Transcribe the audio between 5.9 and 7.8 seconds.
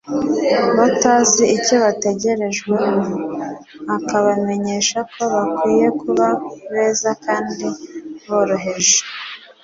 kuba beza kandi